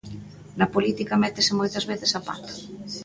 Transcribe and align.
Na 0.59 0.67
política 0.75 1.19
métese 1.23 1.57
moitas 1.59 1.85
veces 1.91 2.11
a 2.19 2.21
pata. 2.27 2.53